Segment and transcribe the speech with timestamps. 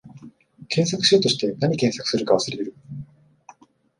[0.67, 2.73] 検索しようとして、なに検索するか忘れる